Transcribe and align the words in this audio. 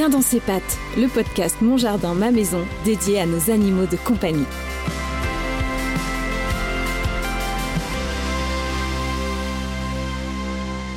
Bien 0.00 0.08
dans 0.08 0.22
ses 0.22 0.40
pattes, 0.40 0.78
le 0.96 1.08
podcast 1.08 1.60
Mon 1.60 1.76
Jardin, 1.76 2.14
ma 2.14 2.30
maison, 2.30 2.66
dédié 2.86 3.20
à 3.20 3.26
nos 3.26 3.50
animaux 3.50 3.84
de 3.84 3.98
compagnie. 3.98 4.46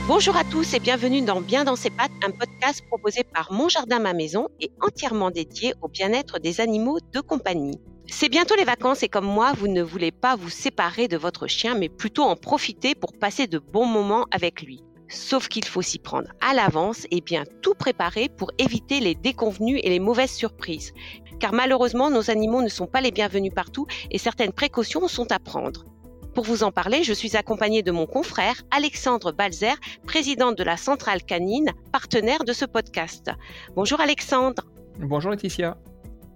Bonjour 0.08 0.38
à 0.38 0.46
tous 0.46 0.74
et 0.74 0.80
bienvenue 0.80 1.22
dans 1.22 1.42
Bien 1.42 1.66
dans 1.66 1.76
ses 1.76 1.90
pattes, 1.90 2.14
un 2.26 2.32
podcast 2.32 2.82
proposé 2.88 3.26
par 3.26 3.52
Mon 3.52 3.68
Jardin, 3.68 4.00
ma 4.00 4.14
maison 4.14 4.48
et 4.62 4.72
entièrement 4.80 5.32
dédié 5.32 5.74
au 5.82 5.90
bien-être 5.90 6.40
des 6.40 6.62
animaux 6.62 7.00
de 7.12 7.20
compagnie. 7.20 7.82
C'est 8.10 8.30
bientôt 8.30 8.56
les 8.56 8.64
vacances 8.64 9.04
et 9.04 9.10
comme 9.10 9.26
moi, 9.26 9.52
vous 9.58 9.68
ne 9.68 9.82
voulez 9.82 10.14
pas 10.14 10.38
vous 10.38 10.50
séparer 10.50 11.10
de 11.10 11.18
votre 11.18 11.48
chien, 11.48 11.76
mais 11.76 11.90
plutôt 11.90 12.24
en 12.24 12.38
profiter 12.38 12.96
pour 12.96 13.12
passer 13.12 13.48
de 13.48 13.60
bons 13.60 13.86
moments 13.86 14.28
avec 14.32 14.62
lui. 14.62 14.82
Sauf 15.10 15.48
qu'il 15.48 15.66
faut 15.66 15.82
s'y 15.82 16.00
prendre 16.00 16.30
à 16.42 16.54
l'avance 16.54 17.06
et 17.12 17.22
bien 17.22 17.44
tout 17.62 17.74
préparer 17.74 18.30
pour 18.30 18.52
éviter 18.58 19.00
les 19.00 19.16
déconvenus 19.16 19.80
et 19.84 19.90
les 19.90 20.00
mauvaises 20.00 20.32
surprises. 20.32 20.94
Car 21.40 21.54
malheureusement, 21.54 22.10
nos 22.10 22.30
animaux 22.32 22.62
ne 22.62 22.70
sont 22.70 22.88
pas 22.88 23.02
les 23.02 23.12
bienvenus 23.12 23.54
partout 23.54 23.86
et 24.12 24.18
certaines 24.18 24.54
précautions 24.54 25.08
sont 25.08 25.32
à 25.32 25.40
prendre. 25.40 25.86
Pour 26.34 26.46
vous 26.46 26.64
en 26.64 26.72
parler, 26.72 27.04
je 27.04 27.14
suis 27.14 27.38
accompagnée 27.38 27.84
de 27.84 27.92
mon 27.92 28.08
confrère 28.08 28.64
Alexandre 28.72 29.32
Balzer, 29.32 29.76
président 30.08 30.52
de 30.52 30.64
la 30.64 30.78
Centrale 30.78 31.22
Canine, 31.22 31.72
partenaire 31.92 32.44
de 32.44 32.54
ce 32.54 32.66
podcast. 32.66 33.30
Bonjour 33.76 34.02
Alexandre. 34.02 34.64
Bonjour 34.98 35.30
Laetitia. 35.30 35.78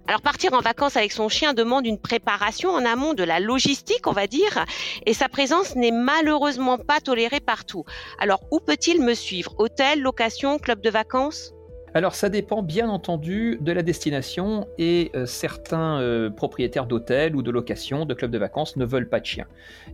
Alors 0.08 0.22
partir 0.22 0.54
en 0.54 0.60
vacances 0.60 0.96
avec 0.96 1.12
son 1.12 1.28
chien 1.28 1.52
demande 1.52 1.84
une 1.84 1.98
préparation 1.98 2.70
en 2.70 2.86
amont 2.86 3.12
de 3.12 3.24
la 3.24 3.40
logistique, 3.40 4.06
on 4.06 4.12
va 4.12 4.26
dire, 4.26 4.64
et 5.04 5.12
sa 5.12 5.28
présence 5.28 5.76
n'est 5.76 5.90
malheureusement 5.90 6.78
pas 6.78 7.00
tolérée 7.00 7.40
partout. 7.40 7.84
Alors 8.18 8.40
où 8.50 8.58
peut-il 8.58 9.02
me 9.02 9.12
suivre? 9.12 9.54
Hôtel, 9.58 10.00
location, 10.00 10.58
club 10.58 10.80
de 10.80 10.88
vacances? 10.88 11.52
Alors 11.92 12.14
ça 12.14 12.30
dépend 12.30 12.62
bien 12.62 12.88
entendu 12.88 13.58
de 13.60 13.70
la 13.70 13.82
destination 13.82 14.66
et 14.78 15.10
euh, 15.14 15.26
certains 15.26 16.00
euh, 16.00 16.30
propriétaires 16.30 16.86
d'hôtels 16.86 17.36
ou 17.36 17.42
de 17.42 17.50
locations, 17.50 18.06
de 18.06 18.14
clubs 18.14 18.30
de 18.30 18.38
vacances 18.38 18.76
ne 18.76 18.86
veulent 18.86 19.10
pas 19.10 19.20
de 19.20 19.26
chiens. 19.26 19.46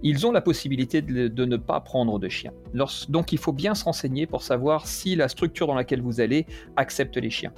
Ils 0.05 0.29
ont 0.29 0.31
la 0.31 0.41
possibilité 0.41 1.03
de, 1.03 1.45
ne 1.45 1.57
pas 1.57 1.81
prendre 1.81 2.21
de 2.21 2.29
chiens. 2.29 2.53
donc 3.09 3.33
il 3.33 3.39
faut 3.39 3.53
bien 3.53 3.75
se 3.75 3.83
renseigner 3.83 4.29
pour 4.29 4.45
savoir 4.45 4.87
si 4.87 5.17
la 5.17 5.29
structure 5.29 5.67
dans 5.67 5.75
laquelle 5.75 6.03
vous 6.03 6.21
allez 6.21 6.47
accepte 6.77 7.17
les 7.17 7.31
chiens. 7.31 7.53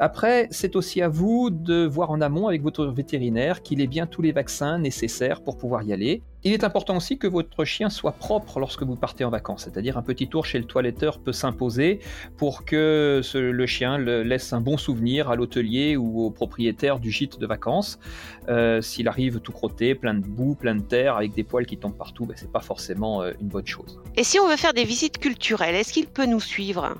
Après, 0.00 0.46
c'est 0.52 0.76
aussi 0.76 1.02
à 1.02 1.08
vous 1.08 1.50
de 1.50 1.84
voir 1.84 2.10
en 2.10 2.20
amont 2.20 2.46
avec 2.46 2.62
votre 2.62 2.86
vétérinaire 2.86 3.62
qu'il 3.62 3.80
ait 3.80 3.88
bien 3.88 4.06
tous 4.06 4.22
les 4.22 4.30
vaccins 4.30 4.78
nécessaires 4.78 5.42
pour 5.42 5.56
pouvoir 5.56 5.82
y 5.82 5.92
aller. 5.92 6.22
Il 6.44 6.52
est 6.52 6.62
important 6.62 6.96
aussi 6.96 7.18
que 7.18 7.26
votre 7.26 7.64
chien 7.64 7.90
soit 7.90 8.12
propre 8.12 8.60
lorsque 8.60 8.84
vous 8.84 8.94
partez 8.94 9.24
en 9.24 9.30
vacances, 9.30 9.64
c'est-à-dire 9.64 9.98
un 9.98 10.02
petit 10.02 10.28
tour 10.28 10.46
chez 10.46 10.58
le 10.58 10.66
toiletteur 10.66 11.18
peut 11.18 11.32
s'imposer 11.32 11.98
pour 12.36 12.64
que 12.64 13.20
le 13.34 13.66
chien 13.66 13.98
laisse 13.98 14.52
un 14.52 14.60
bon 14.60 14.76
souvenir 14.76 15.30
à 15.30 15.36
l'hôtelier 15.36 15.96
ou 15.96 16.22
au 16.22 16.30
propriétaire 16.30 17.00
du 17.00 17.10
gîte 17.10 17.40
de 17.40 17.46
vacances. 17.46 17.98
Euh, 18.48 18.80
s'il 18.80 19.08
arrive 19.08 19.40
tout 19.40 19.50
crotté, 19.50 19.96
plein 19.96 20.14
de 20.14 20.24
boue, 20.24 20.54
plein 20.54 20.76
de 20.76 20.82
terre, 20.82 21.16
avec 21.16 21.34
des 21.34 21.42
poils 21.42 21.66
qui 21.66 21.76
tombent 21.76 21.96
partout, 21.96 22.24
ben, 22.24 22.36
c'est 22.36 22.52
pas 22.52 22.60
forcément 22.60 23.22
euh, 23.22 23.32
une 23.40 23.48
bonne 23.48 23.66
chose. 23.66 24.00
Et 24.16 24.22
si 24.22 24.38
on 24.38 24.48
veut 24.48 24.56
faire 24.56 24.74
des 24.74 24.84
visites 24.84 25.18
culturelles, 25.18 25.74
est-ce 25.74 25.92
qu'il 25.92 26.06
peut 26.06 26.26
nous 26.26 26.40
suivre? 26.40 26.94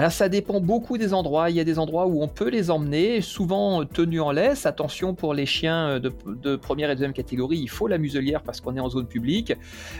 Alors 0.00 0.12
ça 0.12 0.30
dépend 0.30 0.62
beaucoup 0.62 0.96
des 0.96 1.12
endroits. 1.12 1.50
Il 1.50 1.56
y 1.56 1.60
a 1.60 1.64
des 1.64 1.78
endroits 1.78 2.06
où 2.06 2.22
on 2.22 2.26
peut 2.26 2.48
les 2.48 2.70
emmener, 2.70 3.20
souvent 3.20 3.84
tenus 3.84 4.22
en 4.22 4.32
laisse. 4.32 4.64
Attention 4.64 5.14
pour 5.14 5.34
les 5.34 5.44
chiens 5.44 6.00
de, 6.00 6.56
première 6.56 6.88
et 6.88 6.94
deuxième 6.94 7.12
catégorie, 7.12 7.58
il 7.58 7.68
faut 7.68 7.86
la 7.86 7.98
muselière 7.98 8.42
parce 8.42 8.62
qu'on 8.62 8.74
est 8.78 8.80
en 8.80 8.88
zone 8.88 9.06
publique. 9.06 9.52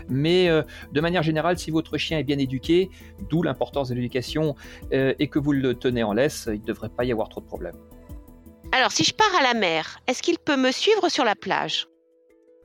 Mais 0.09 0.49
euh, 0.49 0.63
de 0.91 1.01
manière 1.03 1.23
générale, 1.23 1.59
si 1.59 1.71
votre 1.71 1.99
chien 1.99 2.19
est 2.19 2.25
bien 2.25 2.39
éduqué, 2.39 2.89
d'où 3.29 3.43
l'importance 3.43 3.91
de 3.91 3.95
l'éducation, 3.95 4.57
euh, 4.95 5.13
et 5.19 5.29
que 5.29 5.39
vous 5.39 5.53
le 5.53 5.75
tenez 5.75 6.03
en 6.03 6.15
laisse, 6.15 6.49
il 6.51 6.63
ne 6.63 6.65
devrait 6.65 6.89
pas 6.89 7.05
y 7.05 7.13
avoir 7.13 7.29
trop 7.29 7.43
de 7.43 7.47
problèmes. 7.47 7.77
Alors 8.73 8.93
si 8.93 9.05
je 9.05 9.13
pars 9.13 9.37
à 9.39 9.43
la 9.43 9.53
mer, 9.53 10.01
est-ce 10.07 10.23
qu'il 10.23 10.39
peut 10.39 10.57
me 10.57 10.71
suivre 10.71 11.11
sur 11.11 11.27
la 11.27 11.35
plage? 11.35 11.89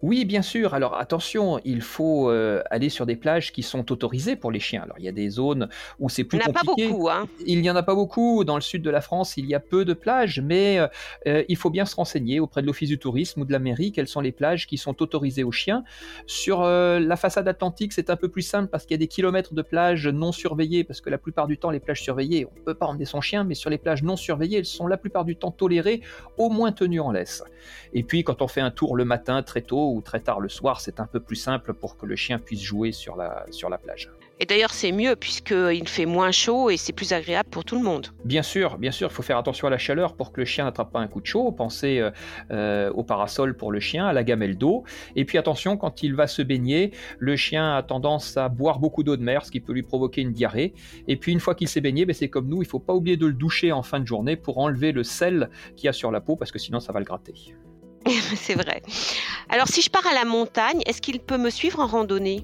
Oui, 0.05 0.23
bien 0.23 0.43
sûr. 0.43 0.75
Alors 0.75 0.99
attention, 0.99 1.59
il 1.65 1.81
faut 1.81 2.29
euh, 2.29 2.61
aller 2.69 2.89
sur 2.89 3.07
des 3.07 3.15
plages 3.15 3.51
qui 3.51 3.63
sont 3.63 3.91
autorisées 3.91 4.35
pour 4.35 4.51
les 4.51 4.59
chiens. 4.59 4.83
Alors 4.83 4.97
il 4.99 5.05
y 5.05 5.07
a 5.07 5.11
des 5.11 5.31
zones 5.31 5.67
où 5.99 6.09
c'est 6.09 6.23
plus 6.23 6.37
compliqué. 6.37 6.83
Il 6.83 6.91
n'y 6.91 6.91
en 6.91 6.91
a 6.91 6.91
pas 6.91 6.93
beaucoup. 6.93 7.09
Hein. 7.09 7.27
Il 7.47 7.61
n'y 7.61 7.69
en 7.71 7.75
a 7.75 7.81
pas 7.81 7.95
beaucoup. 7.95 8.43
Dans 8.43 8.53
le 8.53 8.61
sud 8.61 8.83
de 8.83 8.91
la 8.91 9.01
France, 9.01 9.35
il 9.37 9.47
y 9.47 9.55
a 9.55 9.59
peu 9.59 9.83
de 9.83 9.93
plages, 9.93 10.41
mais 10.41 10.77
euh, 10.77 10.87
euh, 11.25 11.43
il 11.49 11.57
faut 11.57 11.71
bien 11.71 11.85
se 11.85 11.95
renseigner 11.95 12.39
auprès 12.39 12.61
de 12.61 12.67
l'Office 12.67 12.89
du 12.89 12.99
tourisme 12.99 13.41
ou 13.41 13.45
de 13.45 13.51
la 13.51 13.57
mairie 13.57 13.91
quelles 13.91 14.07
sont 14.07 14.21
les 14.21 14.31
plages 14.31 14.67
qui 14.67 14.77
sont 14.77 15.01
autorisées 15.01 15.43
aux 15.43 15.51
chiens. 15.51 15.83
Sur 16.27 16.61
la 16.61 17.15
façade 17.15 17.47
atlantique, 17.47 17.91
c'est 17.91 18.11
un 18.11 18.15
peu 18.15 18.29
plus 18.29 18.43
simple 18.43 18.69
parce 18.69 18.85
qu'il 18.85 18.93
y 18.93 18.99
a 18.99 18.99
des 18.99 19.07
kilomètres 19.07 19.55
de 19.55 19.61
plages 19.63 20.07
non 20.07 20.31
surveillées, 20.31 20.83
parce 20.83 21.01
que 21.01 21.09
la 21.09 21.17
plupart 21.17 21.47
du 21.47 21.57
temps, 21.57 21.71
les 21.71 21.79
plages 21.79 22.03
surveillées, 22.03 22.45
on 22.45 22.59
ne 22.59 22.63
peut 22.63 22.75
pas 22.75 22.85
emmener 22.85 23.05
son 23.05 23.21
chien, 23.21 23.43
mais 23.43 23.55
sur 23.55 23.71
les 23.71 23.79
plages 23.79 24.03
non 24.03 24.17
surveillées, 24.17 24.59
elles 24.59 24.65
sont 24.65 24.85
la 24.85 24.97
plupart 24.97 25.25
du 25.25 25.35
temps 25.35 25.51
tolérées, 25.51 26.01
au 26.37 26.51
moins 26.51 26.71
tenues 26.71 26.99
en 26.99 27.11
laisse. 27.11 27.43
Et 27.93 28.03
puis 28.03 28.23
quand 28.23 28.43
on 28.43 28.47
fait 28.47 28.61
un 28.61 28.71
tour 28.71 28.95
le 28.95 29.05
matin 29.05 29.41
très 29.41 29.61
tôt, 29.61 29.94
très 30.01 30.19
tard 30.19 30.39
le 30.39 30.49
soir, 30.49 30.81
c'est 30.81 30.99
un 30.99 31.07
peu 31.07 31.19
plus 31.19 31.35
simple 31.35 31.73
pour 31.73 31.97
que 31.97 32.05
le 32.05 32.15
chien 32.15 32.39
puisse 32.39 32.61
jouer 32.61 32.91
sur 32.91 33.15
la, 33.15 33.45
sur 33.51 33.69
la 33.69 33.77
plage. 33.77 34.09
Et 34.39 34.45
d'ailleurs, 34.45 34.73
c'est 34.73 34.91
mieux 34.91 35.15
puisqu'il 35.15 35.87
fait 35.87 36.05
moins 36.05 36.31
chaud 36.31 36.69
et 36.69 36.75
c'est 36.75 36.91
plus 36.91 37.13
agréable 37.13 37.49
pour 37.49 37.63
tout 37.63 37.77
le 37.77 37.83
monde. 37.83 38.07
Bien 38.25 38.43
sûr, 38.43 38.77
bien 38.77 38.91
sûr, 38.91 39.09
il 39.09 39.13
faut 39.13 39.23
faire 39.23 39.37
attention 39.37 39.67
à 39.67 39.69
la 39.69 39.77
chaleur 39.77 40.13
pour 40.15 40.33
que 40.33 40.41
le 40.41 40.45
chien 40.45 40.65
n'attrape 40.65 40.91
pas 40.91 40.99
un 40.99 41.07
coup 41.07 41.21
de 41.21 41.25
chaud. 41.25 41.53
Pensez 41.53 41.99
euh, 41.99 42.11
euh, 42.51 42.91
au 42.91 43.03
parasol 43.03 43.55
pour 43.55 43.71
le 43.71 43.79
chien, 43.79 44.05
à 44.05 44.11
la 44.11 44.25
gamelle 44.25 44.57
d'eau. 44.57 44.83
Et 45.15 45.23
puis 45.23 45.37
attention, 45.37 45.77
quand 45.77 46.03
il 46.03 46.15
va 46.15 46.27
se 46.27 46.41
baigner, 46.41 46.91
le 47.17 47.37
chien 47.37 47.75
a 47.75 47.83
tendance 47.83 48.35
à 48.35 48.49
boire 48.49 48.79
beaucoup 48.79 49.03
d'eau 49.03 49.15
de 49.15 49.23
mer, 49.23 49.45
ce 49.45 49.51
qui 49.51 49.61
peut 49.61 49.71
lui 49.71 49.83
provoquer 49.83 50.21
une 50.21 50.33
diarrhée. 50.33 50.73
Et 51.07 51.15
puis 51.15 51.31
une 51.31 51.39
fois 51.39 51.55
qu'il 51.55 51.69
s'est 51.69 51.81
baigné, 51.81 52.05
ben, 52.05 52.13
c'est 52.13 52.29
comme 52.29 52.47
nous, 52.47 52.57
il 52.57 52.65
ne 52.65 52.69
faut 52.69 52.79
pas 52.79 52.93
oublier 52.93 53.15
de 53.15 53.27
le 53.27 53.33
doucher 53.33 53.71
en 53.71 53.83
fin 53.83 54.01
de 54.01 54.07
journée 54.07 54.35
pour 54.35 54.57
enlever 54.57 54.91
le 54.91 55.03
sel 55.03 55.49
qu'il 55.77 55.85
y 55.85 55.89
a 55.89 55.93
sur 55.93 56.11
la 56.11 56.19
peau 56.19 56.35
parce 56.35 56.51
que 56.51 56.59
sinon 56.59 56.81
ça 56.81 56.91
va 56.91 56.99
le 56.99 57.05
gratter. 57.05 57.55
c'est 58.35 58.55
vrai. 58.55 58.81
Alors 59.49 59.67
si 59.67 59.81
je 59.81 59.89
pars 59.89 60.05
à 60.07 60.13
la 60.13 60.25
montagne, 60.25 60.81
est-ce 60.85 61.01
qu'il 61.01 61.19
peut 61.19 61.37
me 61.37 61.49
suivre 61.49 61.79
en 61.79 61.87
randonnée? 61.87 62.43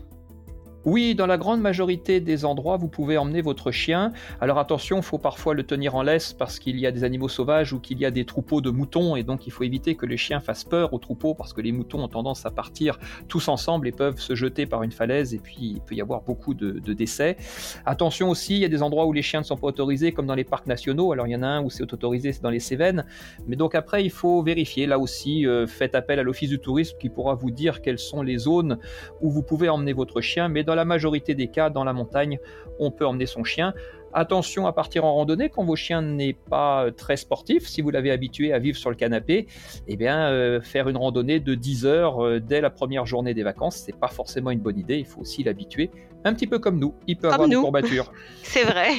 Oui, 0.84 1.14
dans 1.14 1.28
la 1.28 1.38
grande 1.38 1.62
majorité 1.62 2.20
des 2.20 2.44
endroits, 2.44 2.78
vous 2.78 2.88
pouvez 2.88 3.18
emmener 3.18 3.42
votre 3.42 3.72
chien. 3.72 4.12
Alors 4.40 4.58
attention, 4.58 4.98
il 4.98 5.04
faut 5.04 5.20
parfois 5.20 5.54
le 5.54 5.64
tenir 5.64 5.94
en 5.94 6.02
laisse 6.02 6.34
parce 6.34 6.58
qu'il 6.58 6.80
y 6.80 6.88
a 6.88 6.92
des 6.92 7.04
animaux 7.04 7.30
sauvages 7.30 7.72
ou 7.72 7.80
qu'il 7.80 8.00
y 8.00 8.06
a 8.06 8.10
des 8.10 8.26
troupeaux 8.26 8.62
de 8.62 8.72
moutons 8.72 9.16
et 9.16 9.22
donc 9.22 9.46
il 9.46 9.52
faut 9.52 9.64
éviter 9.64 9.94
que 9.94 10.08
le 10.08 10.18
chien 10.18 10.40
fasse 10.40 10.64
peur 10.64 10.94
aux 10.94 10.98
troupeaux 10.98 11.36
parce 11.36 11.54
que 11.54 11.62
les 11.62 11.72
moutons 11.72 12.04
ont 12.04 12.08
tendance 12.08 12.48
à 12.48 12.52
partir 12.52 12.98
tous 13.28 13.48
ensemble 13.48 13.88
et 13.88 13.92
peuvent 13.92 14.20
se 14.20 14.34
jeter 14.34 14.66
par 14.66 14.82
une 14.82 14.92
falaise 14.92 15.36
et 15.36 15.38
puis 15.38 15.56
il 15.60 15.82
peut 15.82 15.94
y 15.94 16.02
avoir 16.02 16.22
beaucoup 16.22 16.56
de, 16.56 16.80
décès. 16.94 17.38
Attention 17.86 18.30
aussi, 18.30 18.56
il 18.56 18.60
y 18.60 18.66
a 18.66 18.70
des 18.70 18.82
endroits 18.82 19.06
où 19.06 19.14
les 19.14 19.22
chiens 19.22 19.42
ne 19.42 19.46
sont 19.46 19.58
pas 19.58 19.68
autorisés 19.68 20.12
comme 20.12 20.26
dans 20.26 20.36
les 20.36 20.44
parcs 20.44 20.68
nationaux. 20.68 21.12
Alors 21.12 21.28
il 21.28 21.32
y 21.32 21.36
en 21.36 21.44
a 21.44 21.48
un 21.48 21.62
où 21.62 21.70
c'est 21.70 21.94
autorisé, 21.94 22.34
c'est 22.34 22.42
dans 22.42 22.50
les 22.50 22.60
Cévennes. 22.60 23.06
Mais 23.48 23.56
donc 23.56 23.76
après, 23.76 24.04
il 24.04 24.10
faut 24.10 24.42
vérifier. 24.42 24.88
Là 24.88 24.98
aussi, 24.98 25.46
euh, 25.46 25.68
faites 25.68 25.94
appel 25.94 26.20
à 26.20 26.24
l'Office 26.24 26.50
du 26.50 26.60
tourisme 26.60 26.98
qui 27.00 27.10
pourra 27.10 27.36
vous 27.36 27.52
dire 27.52 27.82
quelles 27.82 28.00
sont 28.00 28.24
les 28.24 28.40
zones 28.40 28.80
où 29.22 29.30
vous 29.30 29.44
pouvez 29.44 29.70
emmener 29.70 29.94
votre 29.94 30.22
chien. 30.22 30.50
Mais 30.50 30.64
la 30.76 30.86
majorité 30.86 31.36
des 31.36 31.48
cas, 31.48 31.70
dans 31.70 31.84
la 31.84 31.94
montagne, 31.94 32.40
on 32.80 32.92
peut 32.92 33.06
emmener 33.06 33.26
son 33.26 33.44
chien. 33.44 33.74
Attention 34.14 34.68
à 34.68 34.74
partir 34.74 35.06
en 35.06 35.14
randonnée 35.14 35.50
quand 35.50 35.64
vos 35.64 35.78
chiens 35.78 36.02
n'est 36.02 36.34
pas 36.34 36.88
très 36.96 37.16
sportif. 37.16 37.68
Si 37.68 37.82
vous 37.82 37.92
l'avez 37.92 38.12
habitué 38.12 38.52
à 38.52 38.60
vivre 38.60 38.78
sur 38.78 38.90
le 38.90 38.96
canapé, 38.96 39.48
eh 39.88 39.96
bien, 39.96 40.30
euh, 40.30 40.60
faire 40.62 40.90
une 40.90 40.98
randonnée 40.98 41.40
de 41.40 41.56
10 41.56 41.86
heures 41.86 42.26
euh, 42.26 42.40
dès 42.40 42.60
la 42.60 42.70
première 42.70 43.06
journée 43.06 43.34
des 43.34 43.44
vacances, 43.44 43.78
c'est 43.78 43.96
pas 43.96 44.10
forcément 44.10 44.52
une 44.52 44.60
bonne 44.60 44.78
idée. 44.78 44.98
Il 44.98 45.06
faut 45.06 45.22
aussi 45.22 45.44
l'habituer, 45.44 45.92
un 46.26 46.34
petit 46.34 46.48
peu 46.48 46.60
comme 46.60 46.78
nous. 46.78 46.94
Il 47.08 47.18
peut 47.18 47.30
avoir 47.30 47.48
des 47.48 47.56
courbatures. 47.56 48.12
c'est 48.44 48.64
vrai. 48.64 48.90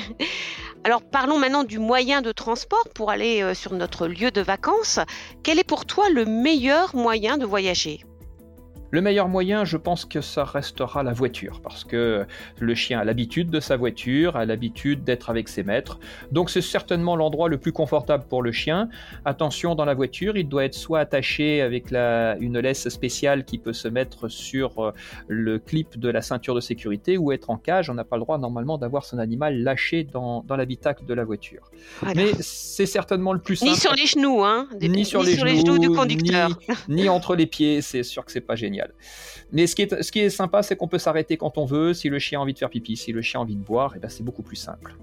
Alors 0.85 1.03
parlons 1.03 1.39
maintenant 1.39 1.63
du 1.63 1.79
moyen 1.79 2.23
de 2.23 2.33
transport 2.33 2.89
pour 2.95 3.11
aller 3.11 3.43
euh, 3.43 3.55
sur 3.55 3.73
notre 3.75 4.09
lieu 4.09 4.31
de 4.31 4.41
vacances. 4.41 4.99
Quel 5.43 5.59
est 5.59 5.65
pour 5.65 5.85
toi 5.85 6.09
le 6.11 6.25
meilleur 6.25 6.97
moyen 6.97 7.37
de 7.37 7.45
voyager? 7.45 8.01
Le 8.93 9.01
meilleur 9.01 9.27
moyen, 9.29 9.65
je 9.65 9.79
pense 9.79 10.05
que 10.05 10.21
ça 10.21 10.45
restera 10.45 11.03
la 11.03 11.15
voiture, 11.15 11.61
parce 11.63 11.83
que 11.83 12.27
le 12.59 12.75
chien 12.75 13.01
a 13.01 13.05
l'habitude 13.05 13.51
de 13.51 13.59
sa 13.59 13.79
voiture, 13.79 14.37
a 14.37 14.45
l'habitude 14.45 15.03
d'être 15.03 15.31
avec 15.31 15.49
ses 15.49 15.63
maîtres. 15.63 15.99
Donc 16.31 16.51
c'est 16.51 16.61
certainement 16.61 17.17
l'endroit 17.17 17.49
le 17.49 17.57
plus 17.57 17.73
confortable 17.73 18.25
pour 18.29 18.43
le 18.43 18.53
chien. 18.53 18.91
Attention, 19.25 19.75
dans 19.75 19.87
la 19.87 19.95
voiture, 19.95 20.37
il 20.37 20.47
doit 20.47 20.67
être 20.67 20.75
soit 20.75 21.01
attaché 21.01 21.63
avec 21.63 21.91
la, 21.91 22.37
une 22.39 22.59
laisse 22.59 22.87
spéciale 22.91 23.47
qui 23.47 23.57
peut 23.57 23.73
se 23.73 23.89
mettre 23.89 24.29
sur 24.29 24.79
euh, 24.79 24.93
le 25.27 25.59
clip 25.59 25.99
de 25.99 26.11
la 26.11 26.21
ceinture 26.21 26.55
de 26.55 26.61
sécurité, 26.61 27.17
ou 27.17 27.33
être 27.33 27.49
en 27.49 27.57
cage. 27.57 27.89
On 27.89 27.95
n'a 27.95 28.05
pas 28.05 28.17
le 28.17 28.23
droit 28.23 28.37
normalement 28.37 28.77
d'avoir 28.77 29.07
son 29.07 29.19
animal 29.19 29.63
lâché 29.63 30.05
dans, 30.05 30.45
dans 30.47 30.57
l'habitacle 30.57 31.07
de 31.07 31.15
la 31.15 31.25
voiture. 31.25 31.71
Mais 32.15 32.33
c'est 32.41 32.85
certainement 32.85 33.33
le 33.33 33.41
plus 33.41 33.57
simple. 33.57 33.71
Ni 33.71 33.79
sur 33.79 33.95
les 33.95 34.07
genoux, 34.07 34.45
hein 34.45 34.69
Ni, 34.83 35.07
sur, 35.07 35.23
les, 35.23 35.35
genoux, 35.35 35.79
du 35.79 35.89
conducteur. 35.89 36.51
Ni, 36.89 37.05
ni 37.05 37.09
entre 37.09 37.35
les 37.35 37.47
pieds, 37.47 37.81
c'est 37.81 38.03
sûr 38.03 38.23
que 38.27 38.33
c'est 38.33 38.43
pas 38.43 38.55
génial. 38.55 38.82
Mais 39.51 39.67
ce 39.67 39.75
qui 39.75 39.83
est, 39.83 40.03
ce 40.03 40.11
qui 40.13 40.21
est 40.21 40.31
sympa, 40.31 40.63
c'est 40.63 40.77
qu'on 40.77 40.89
peut 40.89 40.99
s'arrêter 40.99 41.37
quand 41.37 41.59
on 41.59 41.65
veut. 41.65 41.95
Si 41.95 42.09
le 42.09 42.19
chien 42.19 42.39
a 42.39 42.43
envie 42.43 42.55
de 42.55 42.59
faire 42.59 42.71
pipi, 42.71 42.97
si 42.97 43.13
le 43.13 43.23
chien 43.23 43.41
a 43.41 43.43
envie 43.43 43.57
de 43.57 43.65
boire, 43.65 43.95
et 43.95 43.99
eh 43.99 44.01
ben 44.01 44.09
c'est 44.09 44.23
beaucoup 44.23 44.43
plus 44.43 44.57
simple. 44.57 44.97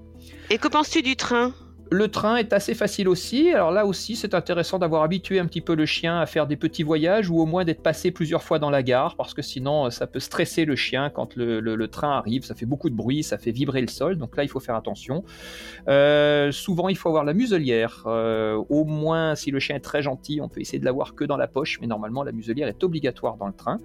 Et 0.49 0.57
que 0.57 0.67
penses-tu 0.67 1.01
du 1.01 1.15
train? 1.15 1.53
Le 1.91 2.07
train 2.07 2.35
est 2.35 2.53
assez 2.53 2.75
facile 2.75 3.09
aussi. 3.09 3.51
Alors 3.51 3.71
là 3.71 3.87
aussi, 3.87 4.15
c'est 4.15 4.35
intéressant 4.35 4.77
d'avoir 4.77 5.01
habitué 5.01 5.39
un 5.39 5.47
petit 5.47 5.61
peu 5.61 5.73
le 5.73 5.87
chien 5.87 6.19
à 6.19 6.27
faire 6.27 6.45
des 6.45 6.55
petits 6.55 6.83
voyages 6.83 7.31
ou 7.31 7.39
au 7.39 7.47
moins 7.47 7.65
d'être 7.65 7.81
passé 7.81 8.11
plusieurs 8.11 8.43
fois 8.43 8.59
dans 8.59 8.69
la 8.69 8.83
gare 8.83 9.15
parce 9.15 9.33
que 9.33 9.41
sinon, 9.41 9.87
euh, 9.87 9.89
ça 9.89 10.05
peut 10.05 10.19
stresser 10.19 10.65
le 10.65 10.75
chien 10.75 11.09
quand 11.09 11.35
le, 11.35 11.87
train 11.87 12.11
arrive. 12.11 12.43
Ça 12.45 12.53
fait 12.53 12.67
beaucoup 12.67 12.91
de 12.91 12.95
bruit, 12.95 13.23
ça 13.23 13.39
fait 13.39 13.49
vibrer 13.49 13.81
le 13.81 13.87
sol. 13.87 14.17
Donc 14.17 14.37
là, 14.37 14.43
il 14.43 14.49
faut 14.49 14.59
faire 14.59 14.75
attention. 14.75 15.23
Euh, 15.87 16.51
souvent, 16.51 16.89
il 16.89 16.97
faut 16.97 17.09
avoir 17.09 17.23
la 17.23 17.33
muselière. 17.33 18.03
Euh, 18.05 18.63
au 18.69 18.85
moins, 18.85 19.33
si 19.33 19.49
le 19.49 19.59
chien 19.59 19.75
est 19.75 19.79
très 19.79 20.03
gentil, 20.03 20.41
on 20.41 20.47
peut 20.47 20.61
essayer 20.61 20.77
de 20.77 20.85
l'avoir 20.85 21.15
que 21.15 21.23
dans 21.23 21.37
la 21.37 21.47
poche, 21.47 21.79
mais 21.81 21.87
normalement, 21.87 22.21
la 22.21 22.31
muselière 22.31 22.67
est 22.67 22.83
obligatoire 22.83 23.37
dans 23.37 23.47
le 23.47 23.53
train. 23.53 23.79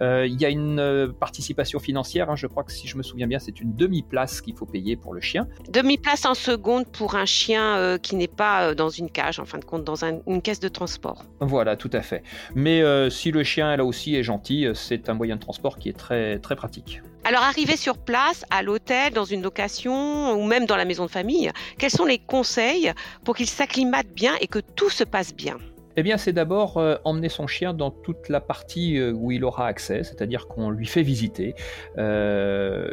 il 0.00 0.40
y 0.40 0.46
a 0.46 0.48
une 0.48 1.12
participation 1.20 1.80
financière. 1.80 2.30
Hein. 2.30 2.36
je 2.36 2.46
crois 2.46 2.64
que 2.64 2.72
si 2.72 2.88
je 2.88 2.96
me 2.96 3.02
souviens 3.02 3.26
bien, 3.26 3.38
c'est 3.38 3.60
une 3.60 3.74
demi-place 3.74 4.40
qu'il 4.40 4.54
faut 4.54 4.64
payer 4.64 4.96
pour 4.96 5.12
le 5.12 5.20
chien. 5.20 5.46
Demi-place 5.68 6.24
en 6.24 6.34
seconde 6.34 6.86
pour 6.86 7.14
un 7.14 7.26
chien 7.26 7.41
chien 7.42 7.76
euh, 7.76 7.98
qui 7.98 8.16
n'est 8.16 8.28
pas 8.28 8.62
euh, 8.62 8.74
dans 8.74 8.88
une 8.88 9.10
cage, 9.10 9.38
en 9.38 9.44
fin 9.44 9.58
de 9.58 9.64
compte, 9.64 9.84
dans 9.84 10.04
une 10.04 10.42
caisse 10.42 10.60
de 10.60 10.68
transport. 10.68 11.24
Voilà, 11.40 11.76
tout 11.76 11.90
à 11.92 12.02
fait. 12.02 12.22
Mais 12.54 12.82
euh, 12.82 13.10
si 13.10 13.30
le 13.30 13.42
chien, 13.42 13.76
là 13.76 13.84
aussi, 13.84 14.14
est 14.14 14.22
gentil, 14.22 14.66
c'est 14.74 15.08
un 15.08 15.14
moyen 15.14 15.36
de 15.36 15.40
transport 15.40 15.78
qui 15.78 15.88
est 15.88 15.96
très, 15.96 16.38
très 16.38 16.56
pratique. 16.56 17.02
Alors, 17.24 17.42
arriver 17.42 17.76
sur 17.76 17.98
place, 17.98 18.44
à 18.50 18.62
l'hôtel, 18.62 19.12
dans 19.12 19.24
une 19.24 19.42
location 19.42 20.32
ou 20.32 20.44
même 20.44 20.66
dans 20.66 20.76
la 20.76 20.84
maison 20.84 21.06
de 21.06 21.10
famille, 21.10 21.50
quels 21.78 21.90
sont 21.90 22.04
les 22.04 22.18
conseils 22.18 22.92
pour 23.24 23.36
qu'il 23.36 23.48
s'acclimate 23.48 24.08
bien 24.08 24.34
et 24.40 24.46
que 24.46 24.58
tout 24.58 24.90
se 24.90 25.04
passe 25.04 25.34
bien? 25.34 25.56
Eh 25.96 26.02
bien, 26.02 26.16
c'est 26.16 26.32
d'abord 26.32 26.78
euh, 26.78 26.96
emmener 27.04 27.28
son 27.28 27.46
chien 27.46 27.74
dans 27.74 27.90
toute 27.90 28.28
la 28.28 28.40
partie 28.40 28.98
euh, 28.98 29.12
où 29.12 29.30
il 29.30 29.44
aura 29.44 29.66
accès, 29.66 30.02
c'est-à-dire 30.04 30.46
qu'on 30.48 30.70
lui 30.70 30.86
fait 30.86 31.02
visiter 31.02 31.54
euh, 31.98 32.90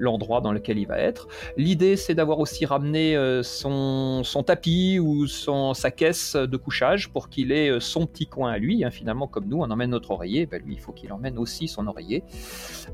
l'endroit 0.00 0.40
dans 0.40 0.52
lequel 0.52 0.78
il 0.78 0.86
va 0.86 0.98
être. 0.98 1.28
L'idée, 1.56 1.96
c'est 1.96 2.14
d'avoir 2.14 2.38
aussi 2.38 2.64
ramené 2.64 3.16
son, 3.42 4.22
tapis 4.46 4.98
ou 4.98 5.26
son, 5.26 5.74
sa 5.74 5.90
caisse 5.90 6.36
de 6.36 6.56
couchage 6.56 7.10
pour 7.10 7.28
qu'il 7.28 7.52
ait 7.52 7.80
son 7.80 8.06
petit 8.06 8.26
coin 8.26 8.52
à 8.52 8.58
lui. 8.58 8.84
Hein, 8.84 8.90
finalement, 8.90 9.26
comme 9.26 9.46
nous, 9.46 9.58
on 9.58 9.70
emmène 9.70 9.90
notre 9.90 10.10
oreiller, 10.10 10.46
ben, 10.46 10.62
lui, 10.64 10.74
il 10.74 10.80
faut 10.80 10.92
qu'il 10.92 11.12
emmène 11.12 11.38
aussi 11.38 11.68
son 11.68 11.86
oreiller. 11.86 12.22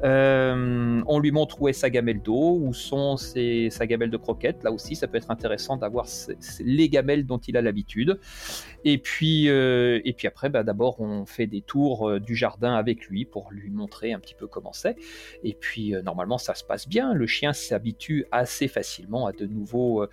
on 0.03 1.19
lui 1.19 1.31
montre 1.31 1.61
où 1.61 1.69
est 1.69 1.73
sa 1.73 1.91
gamelle 1.91 2.23
d'eau, 2.23 2.59
où 2.61 2.75
sont 2.75 3.17
ses, 3.17 3.69
sa 3.71 3.87
gamelle 3.87 4.11
de 4.11 4.17
croquettes. 4.17 4.65
Là 4.65 4.73
aussi, 4.73 4.97
ça 4.97 5.06
peut 5.06 5.17
être 5.17 5.31
intéressant 5.31 5.77
d'avoir 5.77 6.06
les 6.61 6.89
gamelles 6.89 7.27
dont 7.27 7.39
il 7.39 7.56
a 7.56 7.62
l'habitude. 7.62 8.19
Et 8.85 8.99
puis, 8.99 9.44
euh, 9.49 10.00
et 10.05 10.12
puis 10.12 10.26
après, 10.26 10.49
bah, 10.49 10.62
d'abord, 10.62 11.00
on 11.00 11.26
fait 11.26 11.46
des 11.46 11.61
tours 11.61 12.08
euh, 12.08 12.20
du 12.20 12.35
jardin 12.35 12.75
avec 12.75 13.06
lui 13.06 13.25
pour 13.25 13.50
lui 13.50 13.70
montrer 13.70 14.12
un 14.12 14.20
petit 14.20 14.35
peu 14.35 14.46
comment 14.46 14.73
c'est. 14.73 14.96
Et 15.43 15.55
puis, 15.55 15.94
euh, 15.94 16.02
normalement, 16.02 16.38
ça 16.38 16.55
se 16.55 16.64
passe 16.64 16.88
bien. 16.88 17.14
Le 17.14 17.26
chien 17.26 17.52
s'habitue 17.52 18.26
assez 18.31 18.69
facilement 18.69 19.26
à 19.26 19.32
de 19.32 19.46
nouveaux, 19.46 20.06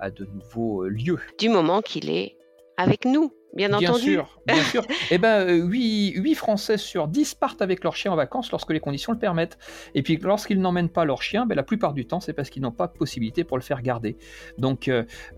à 0.00 0.10
de 0.10 0.24
nouveaux 0.24 0.84
lieux. 0.84 1.18
Du 1.38 1.48
moment 1.48 1.82
qu'il 1.82 2.10
est 2.10 2.36
avec 2.76 3.04
nous. 3.04 3.32
Bien, 3.54 3.70
bien 3.70 3.88
entendu. 3.88 4.12
Sûr, 4.12 4.40
bien 4.46 4.62
sûr. 4.62 4.84
Eh 5.10 5.16
ben, 5.16 5.48
8, 5.48 6.34
Français 6.34 6.76
sur 6.76 7.08
10 7.08 7.34
partent 7.34 7.62
avec 7.62 7.82
leur 7.82 7.96
chien 7.96 8.12
en 8.12 8.16
vacances 8.16 8.50
lorsque 8.50 8.70
les 8.70 8.78
conditions 8.78 9.10
le 9.10 9.18
permettent. 9.18 9.58
Et 9.94 10.02
puis, 10.02 10.18
lorsqu'ils 10.18 10.60
n'emmènent 10.60 10.90
pas 10.90 11.06
leur 11.06 11.22
chien, 11.22 11.46
ben, 11.46 11.54
la 11.54 11.62
plupart 11.62 11.94
du 11.94 12.06
temps, 12.06 12.20
c'est 12.20 12.34
parce 12.34 12.50
qu'ils 12.50 12.62
n'ont 12.62 12.72
pas 12.72 12.86
de 12.86 12.92
possibilité 12.92 13.44
pour 13.44 13.56
le 13.56 13.62
faire 13.62 13.80
garder. 13.80 14.18
Donc, 14.58 14.90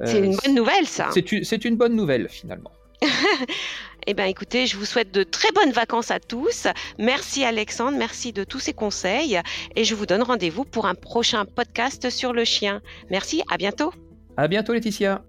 c'est 0.04 0.18
une 0.18 0.36
bonne 0.36 0.54
nouvelle, 0.54 0.86
ça. 0.86 1.10
C'est 1.12 1.64
une 1.64 1.76
bonne 1.76 1.94
nouvelle, 1.94 2.28
finalement. 2.28 2.72
eh 4.06 4.14
bien, 4.14 4.26
écoutez, 4.26 4.66
je 4.66 4.76
vous 4.76 4.84
souhaite 4.84 5.12
de 5.12 5.22
très 5.22 5.50
bonnes 5.52 5.72
vacances 5.72 6.10
à 6.10 6.20
tous. 6.20 6.66
Merci 6.98 7.44
Alexandre, 7.44 7.96
merci 7.96 8.32
de 8.32 8.44
tous 8.44 8.60
ces 8.60 8.72
conseils. 8.72 9.40
Et 9.76 9.84
je 9.84 9.94
vous 9.94 10.06
donne 10.06 10.22
rendez-vous 10.22 10.64
pour 10.64 10.86
un 10.86 10.94
prochain 10.94 11.44
podcast 11.44 12.10
sur 12.10 12.32
le 12.32 12.44
chien. 12.44 12.80
Merci, 13.10 13.42
à 13.50 13.56
bientôt. 13.56 13.92
À 14.36 14.48
bientôt 14.48 14.72
Laetitia. 14.72 15.22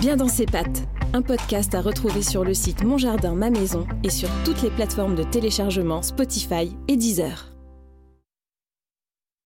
Bien 0.00 0.16
dans 0.16 0.28
ses 0.28 0.46
pattes, 0.46 0.82
un 1.12 1.22
podcast 1.22 1.74
à 1.74 1.80
retrouver 1.80 2.22
sur 2.22 2.44
le 2.44 2.54
site 2.54 2.82
Mon 2.82 2.98
Jardin, 2.98 3.34
Ma 3.34 3.50
Maison 3.50 3.86
et 4.02 4.10
sur 4.10 4.28
toutes 4.44 4.62
les 4.62 4.70
plateformes 4.70 5.14
de 5.14 5.22
téléchargement 5.22 6.02
Spotify 6.02 6.74
et 6.88 6.96
Deezer. 6.96 7.51